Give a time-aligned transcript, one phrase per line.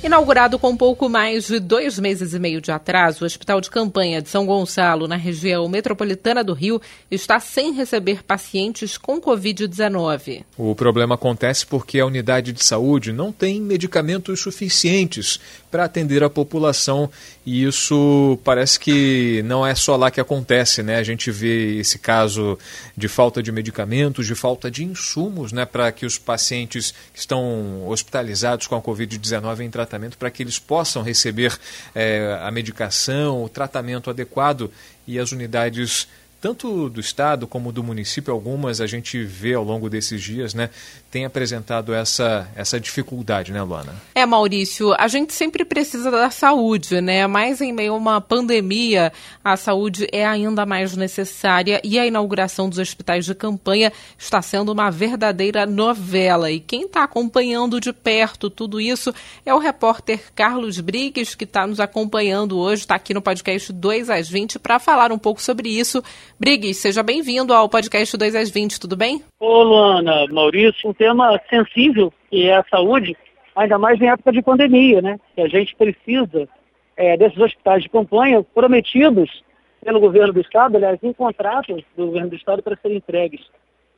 [0.00, 4.22] Inaugurado com pouco mais de dois meses e meio de atraso, o Hospital de Campanha
[4.22, 10.44] de São Gonçalo, na região metropolitana do Rio, está sem receber pacientes com Covid-19.
[10.56, 16.30] O problema acontece porque a unidade de saúde não tem medicamentos suficientes para atender a
[16.30, 17.10] população
[17.50, 20.96] e isso parece que não é só lá que acontece, né?
[20.96, 22.58] A gente vê esse caso
[22.94, 27.88] de falta de medicamentos, de falta de insumos, né, para que os pacientes que estão
[27.88, 31.58] hospitalizados com a Covid-19 em tratamento para que eles possam receber
[31.94, 34.70] é, a medicação, o tratamento adequado
[35.06, 36.06] e as unidades
[36.40, 40.70] tanto do estado como do município, algumas a gente vê ao longo desses dias, né,
[41.10, 43.94] tem apresentado essa, essa dificuldade, né, Luana?
[44.14, 47.26] É, Maurício, a gente sempre precisa da saúde, né?
[47.26, 49.12] Mas em meio a uma pandemia,
[49.42, 54.70] a saúde é ainda mais necessária e a inauguração dos hospitais de campanha está sendo
[54.70, 56.50] uma verdadeira novela.
[56.50, 59.14] E quem está acompanhando de perto tudo isso
[59.46, 64.10] é o repórter Carlos Brigues, que está nos acompanhando hoje, está aqui no podcast 2
[64.10, 66.02] às 20 para falar um pouco sobre isso.
[66.40, 69.20] Brigues, seja bem-vindo ao podcast 2 às 20, tudo bem?
[69.40, 73.16] Ô, Luana, Maurício, um tema sensível, que é a saúde,
[73.56, 75.18] ainda mais em época de pandemia, né?
[75.34, 76.48] Que a gente precisa
[76.96, 79.42] é, desses hospitais de campanha prometidos
[79.84, 83.40] pelo governo do Estado, aliás, em contratos do governo do Estado para serem entregues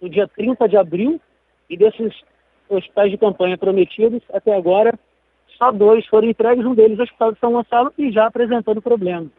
[0.01, 1.21] no dia 30 de abril,
[1.69, 2.15] e desses
[2.71, 4.99] hospitais de campanha prometidos, até agora,
[5.59, 9.31] só dois foram entregues, um deles o Hospital de São Gonçalo, e já apresentando problema.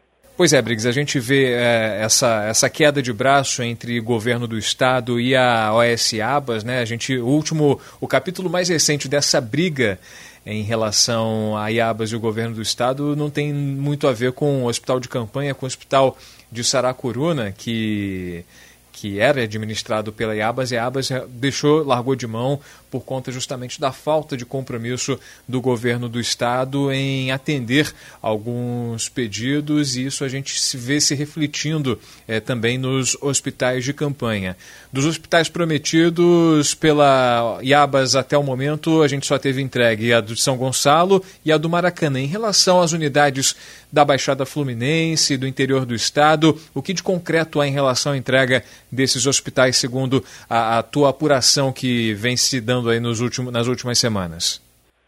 [0.42, 4.58] Pois é, Briggs, a gente vê é, essa, essa queda de braço entre governo do
[4.58, 6.80] estado e a OS Abas, né?
[6.80, 10.00] A gente, o último, o capítulo mais recente dessa briga
[10.44, 14.64] em relação a Iabas e o governo do estado não tem muito a ver com
[14.64, 16.18] o hospital de campanha, com o hospital
[16.52, 18.44] de Saracuruna, que
[18.92, 22.60] que era administrado pela Iabas, e a Iabas deixou, largou de mão
[22.92, 27.92] por conta justamente da falta de compromisso do governo do estado em atender
[28.22, 31.98] alguns pedidos e isso a gente se vê se refletindo
[32.28, 34.58] é, também nos hospitais de campanha.
[34.92, 40.36] Dos hospitais prometidos pela Iabas até o momento, a gente só teve entregue a do
[40.36, 42.20] São Gonçalo e a do Maracanã.
[42.20, 43.56] Em relação às unidades
[43.92, 48.18] da Baixada Fluminense, do interior do estado, o que de concreto há em relação à
[48.18, 53.52] entrega desses hospitais, segundo a, a tua apuração que vem se dando aí nos últimos,
[53.54, 54.62] nas últimas semanas?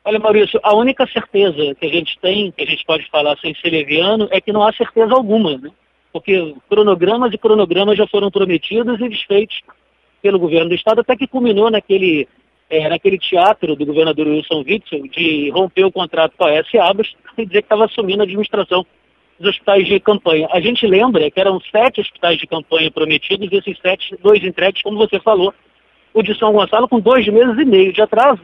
[0.06, 3.56] Olha, Maurício, a única certeza que a gente tem, que a gente pode falar sem
[3.56, 5.72] ser leviano, é que não há certeza alguma, né?
[6.12, 9.62] Porque cronogramas e cronogramas já foram prometidos e desfeitos
[10.22, 12.28] pelo governo do Estado, até que culminou naquele,
[12.70, 16.78] é, naquele teatro do governador Wilson Witzel de romper o contrato com a S.
[16.78, 18.86] Abas e dizer que estava assumindo a administração
[19.40, 20.48] dos hospitais de campanha.
[20.52, 24.82] A gente lembra que eram sete hospitais de campanha prometidos e esses sete, dois entregues,
[24.82, 25.54] como você falou,
[26.14, 28.42] o de São Gonçalo com dois meses e meio de atraso,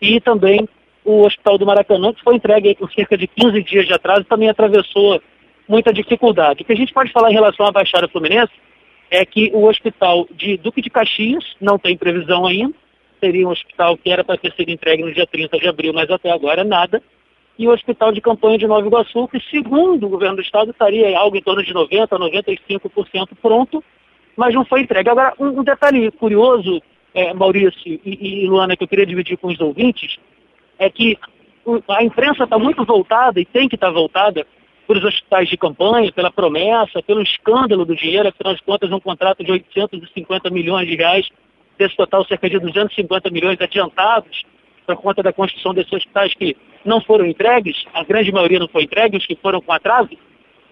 [0.00, 0.68] e também
[1.04, 4.48] o Hospital do Maracanã, que foi entregue com cerca de 15 dias de atraso, também
[4.48, 5.20] atravessou
[5.66, 6.62] muita dificuldade.
[6.62, 8.52] O que a gente pode falar em relação à Baixada Fluminense
[9.10, 12.74] é que o hospital de Duque de Caxias não tem previsão ainda,
[13.20, 16.10] seria um hospital que era para ter sido entregue no dia 30 de abril, mas
[16.10, 17.02] até agora nada.
[17.58, 21.18] E o hospital de campanha de Nova Iguaçu, que segundo o governo do estado estaria
[21.18, 23.82] algo em torno de 90% a 95% pronto,
[24.36, 25.10] mas não foi entregue.
[25.10, 26.80] Agora, um, detalhe curioso
[27.12, 30.16] é, Maurício e, e, Luana, que eu queria dividir com os ouvintes,
[30.78, 31.18] é que
[31.88, 34.46] a imprensa está muito voltada, e tem que estar tá voltada,
[34.86, 39.44] os hospitais de campanha, pela promessa, pelo escândalo do dinheiro, afinal de contas, um contrato
[39.44, 41.28] de 850 milhões de reais,
[41.76, 44.44] desse total cerca de 250 milhões adiantados,
[44.94, 48.84] por conta da construção desses hospitais que não foram entregues, a grande maioria não foi
[48.84, 50.10] entregue, os que foram com atraso.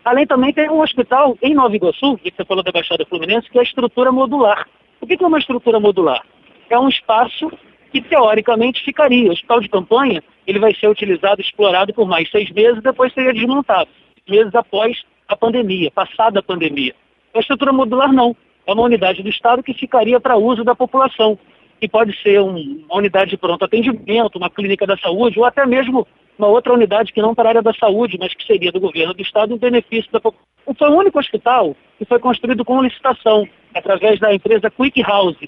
[0.05, 3.59] Além também tem um hospital em Nova Iguaçu, que você falou da Baixada Fluminense, que
[3.59, 4.67] é a estrutura modular.
[5.01, 6.25] O que é uma estrutura modular?
[6.71, 7.51] É um espaço
[7.93, 9.29] que teoricamente ficaria.
[9.29, 13.35] O hospital de campanha ele vai ser utilizado, explorado por mais seis meses, depois seria
[13.35, 13.91] desmontado,
[14.27, 16.95] meses após a pandemia, passada a pandemia.
[17.35, 18.35] A estrutura modular não.
[18.67, 21.39] É uma unidade do Estado que ficaria para uso da população,
[21.81, 25.67] que pode ser um, uma unidade de pronto atendimento, uma clínica da saúde, ou até
[25.67, 26.07] mesmo
[26.39, 29.15] uma outra unidade que não para a área da saúde, mas que seria do governo
[29.15, 30.47] do Estado em benefício da população.
[30.79, 35.39] Foi o único hospital que foi construído com licitação, através da empresa Quick House.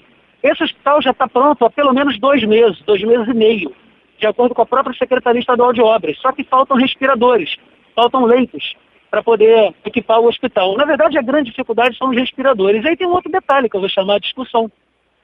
[0.41, 3.75] Esse hospital já está pronto há pelo menos dois meses, dois meses e meio,
[4.17, 6.17] de acordo com a própria Secretaria Estadual de Obras.
[6.19, 7.57] Só que faltam respiradores,
[7.95, 8.75] faltam leitos.
[9.09, 10.77] para poder equipar o hospital.
[10.77, 12.85] Na verdade, a grande dificuldade são os respiradores.
[12.85, 14.71] Aí tem um outro detalhe que eu vou chamar de discussão.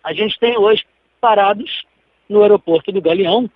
[0.04, 0.84] A gente tem hoje
[1.26, 1.84] parados
[2.30, 3.50] no aeroporto do Galeão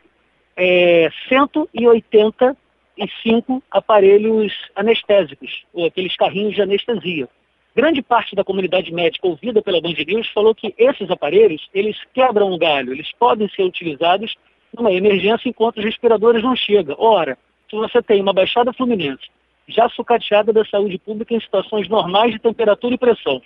[0.58, 7.30] é, 185 aparelhos anestésicos, ou aqueles carrinhos de anestesia.
[7.76, 12.52] Grande parte da comunidade médica ouvida pela Band News falou que esses aparelhos, eles quebram
[12.52, 14.36] o galho, eles podem ser utilizados
[14.76, 16.96] numa emergência enquanto os respiradores não chegam.
[16.98, 17.38] Ora,
[17.70, 19.30] se você tem uma Baixada Fluminense
[19.68, 23.40] já sucateada da saúde pública em situações normais de temperatura e pressão,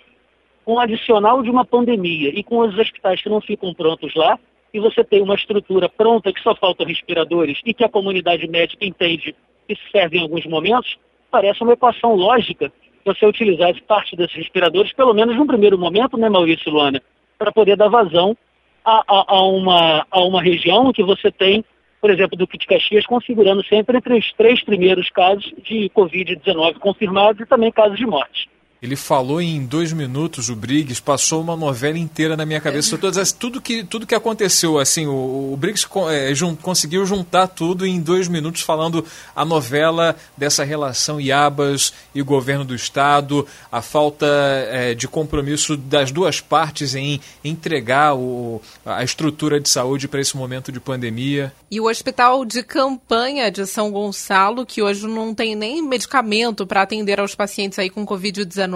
[0.64, 4.38] com o adicional de uma pandemia e com os hospitais que não ficam prontos lá,
[4.72, 8.84] e você tem uma estrutura pronta que só faltam respiradores e que a comunidade médica
[8.84, 9.34] entende
[9.68, 10.96] que serve em alguns momentos,
[11.30, 12.72] parece uma equação lógica
[13.04, 17.02] você utilizar parte desses respiradores, pelo menos num primeiro momento, né, Maurício Luana,
[17.38, 18.36] para poder dar vazão
[18.82, 21.64] a, a, a, uma, a uma região que você tem
[22.04, 27.40] por exemplo, do Kit Caxias, configurando sempre entre os três primeiros casos de Covid-19 confirmados
[27.40, 28.46] e também casos de morte.
[28.84, 32.96] Ele falou em dois minutos, o Briggs, passou uma novela inteira na minha cabeça.
[32.96, 33.24] É.
[33.38, 37.98] tudo, que, tudo que aconteceu, assim, o, o Briggs é, jun, conseguiu juntar tudo em
[37.98, 39.02] dois minutos, falando
[39.34, 44.26] a novela dessa relação Iabas e governo do Estado, a falta
[44.68, 50.36] é, de compromisso das duas partes em entregar o, a estrutura de saúde para esse
[50.36, 51.54] momento de pandemia.
[51.70, 56.82] E o hospital de campanha de São Gonçalo, que hoje não tem nem medicamento para
[56.82, 58.73] atender aos pacientes aí com Covid-19,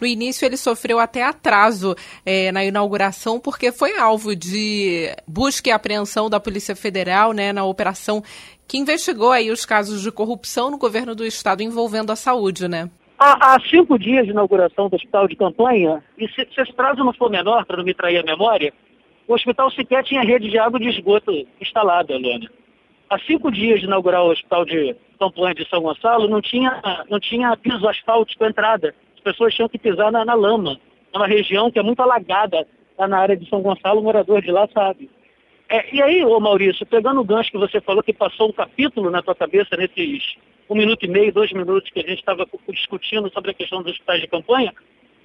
[0.00, 1.94] no início ele sofreu até atraso
[2.24, 7.64] é, na inauguração, porque foi alvo de busca e apreensão da Polícia Federal, né, na
[7.64, 8.22] operação
[8.66, 12.90] que investigou aí os casos de corrupção no governo do estado envolvendo a saúde, né?
[13.18, 17.04] Há, há cinco dias de inauguração do hospital de campanha, e se, se esse prazo
[17.04, 18.72] não for menor, para não me trair a memória,
[19.26, 22.50] o hospital sequer tinha rede de água de esgoto instalada, Luana.
[23.08, 27.20] Há cinco dias de inaugurar o hospital de campanha de São Gonçalo, não tinha, não
[27.20, 28.94] tinha piso asfáltico entrada
[29.24, 30.78] pessoas tinham que pisar na, na lama,
[31.12, 32.66] numa região que é muito alagada
[32.96, 35.10] lá na área de São Gonçalo, o morador de lá sabe.
[35.68, 39.10] É, e aí, ô Maurício, pegando o gancho que você falou que passou um capítulo
[39.10, 40.36] na tua cabeça nesses
[40.68, 43.92] um minuto e meio, dois minutos que a gente estava discutindo sobre a questão dos
[43.92, 44.72] hospitais de campanha,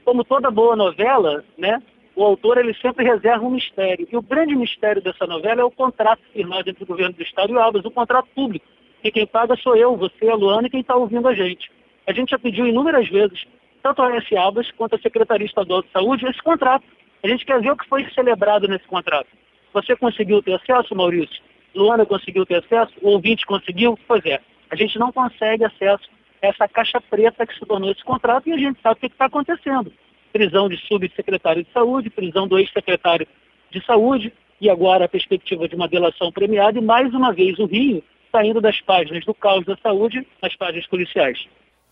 [0.04, 1.82] como toda boa novela, né,
[2.16, 4.08] o autor ele sempre reserva um mistério.
[4.12, 7.54] E o grande mistério dessa novela é o contrato firmado entre o governo do Estado
[7.54, 8.66] e o Albas, o contrato público.
[9.04, 11.72] E quem paga sou eu, você, a Luana e quem está ouvindo a gente.
[12.06, 13.46] A gente já pediu inúmeras vezes
[13.82, 14.36] tanto a S.
[14.36, 16.86] Abas quanto a Secretaria Estadual de Saúde, esse contrato.
[17.24, 19.28] A gente quer ver o que foi celebrado nesse contrato.
[19.74, 21.42] Você conseguiu ter acesso, Maurício?
[21.76, 22.94] Luana conseguiu ter acesso?
[23.02, 23.98] O ouvinte conseguiu?
[24.08, 24.40] Pois é.
[24.70, 26.10] A gente não consegue acesso
[26.42, 29.08] a essa caixa preta que se tornou esse contrato e a gente sabe o que
[29.08, 29.92] está acontecendo.
[30.32, 33.28] Prisão de subsecretário de saúde, prisão do ex-secretário
[33.72, 37.66] de saúde e agora a perspectiva de uma delação premiada e mais uma vez o
[37.66, 41.48] Rio saindo das páginas do caos da saúde às páginas policiais.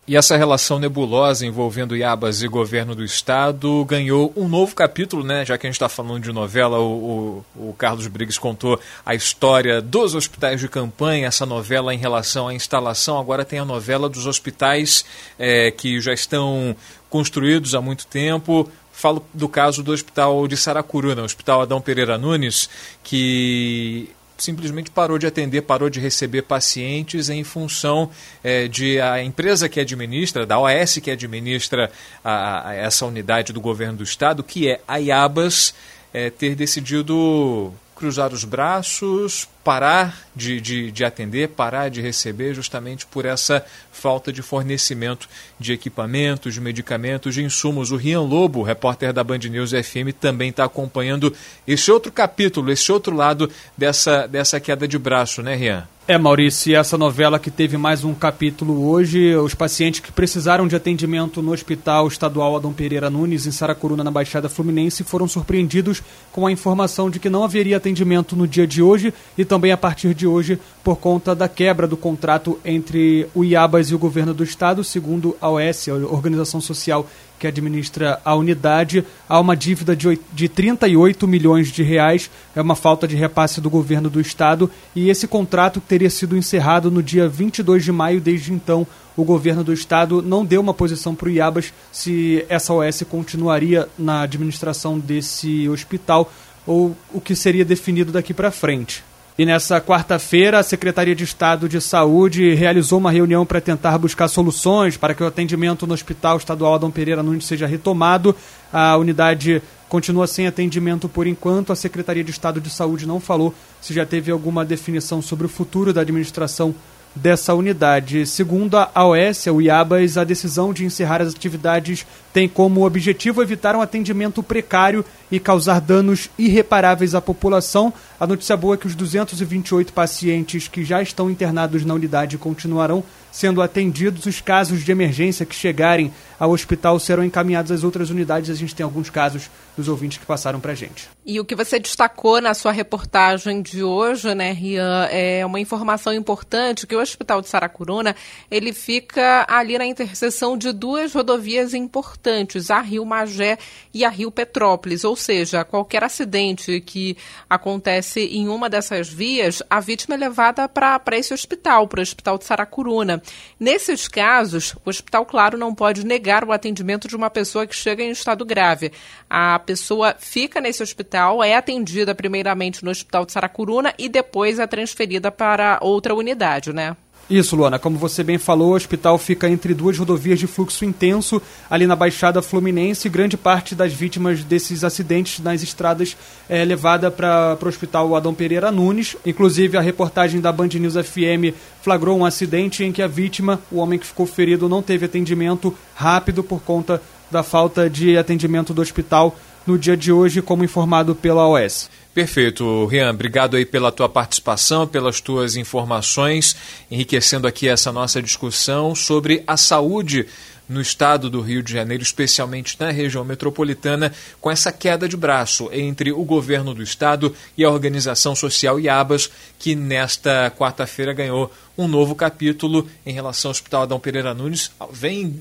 [0.08, 5.44] E essa relação nebulosa envolvendo Iabas e governo do estado ganhou um novo capítulo, né?
[5.44, 9.14] Já que a gente está falando de novela, o, o, o, Carlos Briggs contou a
[9.14, 13.18] história dos hospitais de campanha, essa novela em relação à instalação.
[13.18, 15.04] Agora tem a novela dos hospitais
[15.38, 16.74] é, que já estão
[17.10, 18.66] construídos há muito tempo.
[18.90, 21.22] Falo do caso do hospital de Saracuruna, né?
[21.22, 22.70] o Hospital Adão Pereira Nunes,
[23.04, 24.08] que
[24.38, 28.10] simplesmente parou de atender, parou de receber pacientes em função
[28.42, 31.90] é, de a empresa que administra, da OS que administra
[32.24, 35.74] a, a essa unidade do governo do estado, que é a IABAS,
[36.14, 43.04] é, ter decidido cruzar os braços, parar de, de, de, atender, parar de receber, justamente
[43.04, 45.28] por essa falta de fornecimento
[45.60, 47.90] de equipamentos, de medicamentos, de insumos.
[47.90, 51.34] O Rian Lobo, repórter da Band News FM, também está acompanhando
[51.66, 55.86] esse outro capítulo, esse outro lado dessa, dessa queda de braço, né, Rian?
[56.10, 60.74] É, Maurício, essa novela que teve mais um capítulo hoje, os pacientes que precisaram de
[60.74, 66.46] atendimento no Hospital Estadual Adão Pereira Nunes, em Saracuruna, na Baixada Fluminense, foram surpreendidos com
[66.46, 70.14] a informação de que não haveria atendimento no dia de hoje e também a partir
[70.14, 74.44] de hoje por conta da quebra do contrato entre o IABAS e o governo do
[74.44, 77.06] estado, segundo a OS, a Organização Social
[77.38, 82.74] que administra a unidade, há uma dívida de, de 38 milhões de reais, é uma
[82.74, 87.28] falta de repasse do governo do estado, e esse contrato teria sido encerrado no dia
[87.28, 88.86] 22 de maio, desde então
[89.16, 93.88] o governo do estado não deu uma posição para o Iabas se essa OS continuaria
[93.98, 96.32] na administração desse hospital
[96.66, 99.02] ou o que seria definido daqui para frente.
[99.38, 104.26] E nessa quarta-feira, a Secretaria de Estado de Saúde realizou uma reunião para tentar buscar
[104.26, 108.34] soluções para que o atendimento no Hospital Estadual Adão Pereira Nunes seja retomado.
[108.72, 111.72] A unidade continua sem atendimento por enquanto.
[111.72, 115.48] A Secretaria de Estado de Saúde não falou se já teve alguma definição sobre o
[115.48, 116.74] futuro da administração
[117.18, 118.26] dessa unidade.
[118.26, 123.74] Segundo a OS, o IABAS, a decisão de encerrar as atividades tem como objetivo evitar
[123.76, 127.92] um atendimento precário e causar danos irreparáveis à população.
[128.18, 133.04] A notícia boa é que os 228 pacientes que já estão internados na unidade continuarão
[133.38, 134.26] sendo atendidos.
[134.26, 138.50] Os casos de emergência que chegarem ao hospital serão encaminhados às outras unidades.
[138.50, 141.08] A gente tem alguns casos dos ouvintes que passaram para a gente.
[141.24, 146.12] E o que você destacou na sua reportagem de hoje, né, Rian, é uma informação
[146.12, 148.16] importante que o Hospital de Saracuruna,
[148.50, 153.56] ele fica ali na interseção de duas rodovias importantes, a Rio Magé
[153.94, 157.16] e a Rio Petrópolis, ou seja, qualquer acidente que
[157.48, 162.36] acontece em uma dessas vias, a vítima é levada para esse hospital, para o Hospital
[162.36, 163.22] de Saracuruna.
[163.58, 168.02] Nesses casos, o hospital, claro, não pode negar o atendimento de uma pessoa que chega
[168.02, 168.92] em estado grave.
[169.28, 174.66] A pessoa fica nesse hospital, é atendida primeiramente no Hospital de Saracuruna e depois é
[174.66, 176.96] transferida para outra unidade, né?
[177.30, 177.78] Isso, Luana.
[177.78, 181.94] Como você bem falou, o hospital fica entre duas rodovias de fluxo intenso, ali na
[181.94, 183.06] Baixada Fluminense.
[183.10, 186.16] Grande parte das vítimas desses acidentes nas estradas
[186.48, 189.14] é levada para o hospital Adão Pereira Nunes.
[189.26, 193.76] Inclusive, a reportagem da Band News FM flagrou um acidente em que a vítima, o
[193.76, 198.80] homem que ficou ferido, não teve atendimento rápido por conta da falta de atendimento do
[198.80, 201.90] hospital no dia de hoje, como informado pela OS.
[202.18, 203.10] Perfeito, Rian.
[203.10, 206.56] Obrigado aí pela tua participação, pelas tuas informações,
[206.90, 210.26] enriquecendo aqui essa nossa discussão sobre a saúde
[210.68, 215.70] no estado do Rio de Janeiro, especialmente na região metropolitana, com essa queda de braço
[215.72, 221.86] entre o governo do estado e a organização social IABAS, que nesta quarta-feira ganhou um
[221.86, 224.72] novo capítulo em relação ao Hospital Adão Pereira Nunes.
[224.90, 225.38] Vem,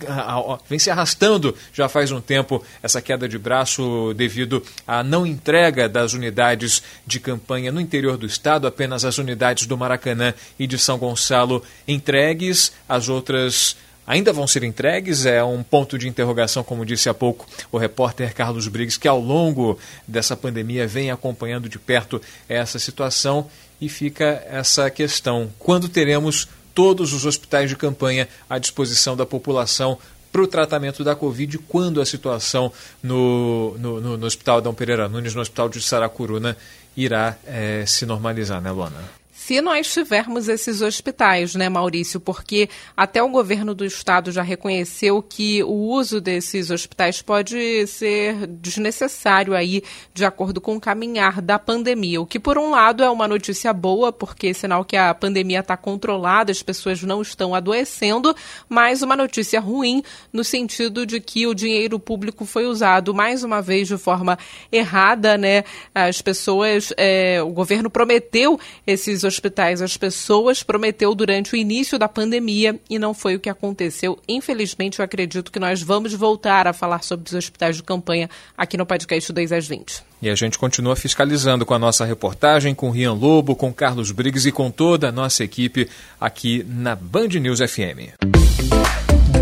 [0.69, 5.89] vem se arrastando já faz um tempo essa queda de braço devido à não entrega
[5.89, 10.77] das unidades de campanha no interior do estado, apenas as unidades do Maracanã e de
[10.77, 13.75] São Gonçalo entregues, as outras
[14.07, 15.25] ainda vão ser entregues?
[15.25, 19.19] É um ponto de interrogação, como disse há pouco o repórter Carlos Briggs, que ao
[19.19, 23.47] longo dessa pandemia vem acompanhando de perto essa situação
[23.79, 29.97] e fica essa questão: quando teremos todos os hospitais de campanha à disposição da população
[30.31, 32.71] para o tratamento da Covid quando a situação
[33.01, 36.55] no, no, no, no Hospital Dom Pereira Nunes, no Hospital de Saracuruna,
[36.95, 39.16] irá é, se normalizar, né, Luana?
[39.47, 42.19] Se nós tivermos esses hospitais, né, Maurício?
[42.19, 48.45] Porque até o governo do estado já reconheceu que o uso desses hospitais pode ser
[48.45, 49.81] desnecessário aí,
[50.13, 52.19] de acordo com o caminhar da pandemia.
[52.19, 55.61] O que, por um lado, é uma notícia boa, porque é sinal que a pandemia
[55.61, 58.35] está controlada, as pessoas não estão adoecendo,
[58.67, 63.61] mas uma notícia ruim no sentido de que o dinheiro público foi usado mais uma
[63.61, 64.37] vez de forma
[64.69, 65.63] errada, né?
[65.95, 71.99] As pessoas, é, o governo prometeu esses hospitais hospitais às pessoas, prometeu durante o início
[71.99, 74.17] da pandemia e não foi o que aconteceu.
[74.27, 78.75] Infelizmente, eu acredito que nós vamos voltar a falar sobre os hospitais de campanha aqui
[78.75, 80.03] no podcast 2 às 20.
[80.21, 84.47] E a gente continua fiscalizando com a nossa reportagem, com Rian Lobo, com Carlos Briggs
[84.47, 85.87] e com toda a nossa equipe
[86.19, 88.17] aqui na Band News FM.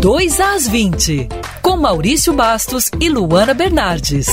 [0.00, 1.28] 2 às 20,
[1.62, 4.28] com Maurício Bastos e Luana Bernardes.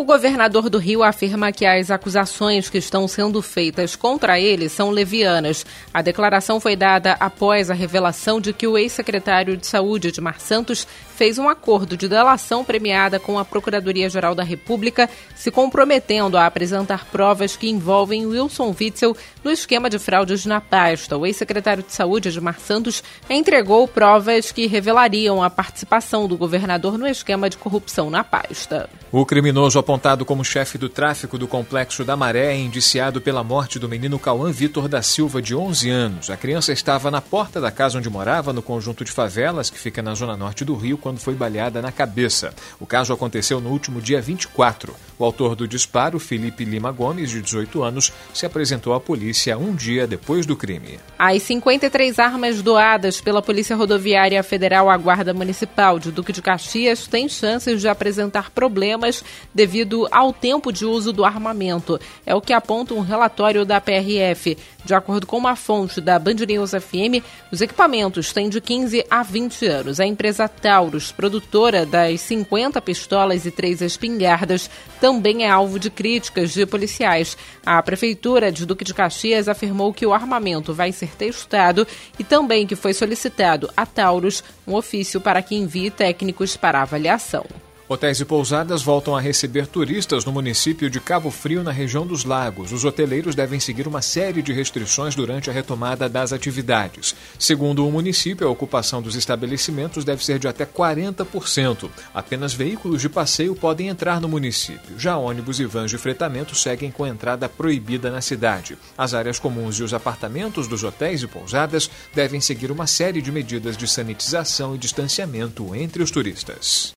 [0.00, 4.88] O governador do Rio afirma que as acusações que estão sendo feitas contra ele são
[4.88, 5.66] levianas.
[5.92, 10.86] A declaração foi dada após a revelação de que o ex-secretário de Saúde, Edmar Santos,
[11.20, 17.04] fez um acordo de delação premiada com a Procuradoria-Geral da República, se comprometendo a apresentar
[17.12, 19.14] provas que envolvem Wilson Witzel
[19.44, 21.18] no esquema de fraudes na pasta.
[21.18, 27.06] O ex-secretário de Saúde, Edmar Santos, entregou provas que revelariam a participação do governador no
[27.06, 28.88] esquema de corrupção na pasta.
[29.12, 33.76] O criminoso apontado como chefe do tráfico do Complexo da Maré é indiciado pela morte
[33.76, 36.30] do menino Cauã Vitor da Silva, de 11 anos.
[36.30, 40.00] A criança estava na porta da casa onde morava, no conjunto de favelas, que fica
[40.00, 42.54] na zona norte do Rio, quando foi baleada na cabeça.
[42.78, 44.94] O caso aconteceu no último dia 24.
[45.18, 49.74] O autor do disparo, Felipe Lima Gomes, de 18 anos, se apresentou à polícia um
[49.74, 51.00] dia depois do crime.
[51.18, 57.08] As 53 armas doadas pela Polícia Rodoviária Federal à Guarda Municipal de Duque de Caxias
[57.08, 59.79] têm chances de apresentar problemas devido
[60.10, 62.00] ao tempo de uso do armamento.
[62.24, 64.56] É o que aponta um relatório da PRF.
[64.84, 67.22] De acordo com uma fonte da Band News FM,
[67.52, 70.00] os equipamentos têm de 15 a 20 anos.
[70.00, 74.70] A empresa Taurus, produtora das 50 pistolas e três espingardas,
[75.00, 77.36] também é alvo de críticas de policiais.
[77.64, 81.86] A prefeitura de Duque de Caxias afirmou que o armamento vai ser testado
[82.18, 87.44] e também que foi solicitado a Taurus um ofício para que envie técnicos para avaliação.
[87.92, 92.24] Hotéis e pousadas voltam a receber turistas no município de Cabo Frio, na região dos
[92.24, 92.70] Lagos.
[92.70, 97.16] Os hoteleiros devem seguir uma série de restrições durante a retomada das atividades.
[97.36, 101.90] Segundo o município, a ocupação dos estabelecimentos deve ser de até 40%.
[102.14, 104.96] Apenas veículos de passeio podem entrar no município.
[104.96, 108.78] Já ônibus e vans de fretamento seguem com entrada proibida na cidade.
[108.96, 113.32] As áreas comuns e os apartamentos dos hotéis e pousadas devem seguir uma série de
[113.32, 116.92] medidas de sanitização e distanciamento entre os turistas.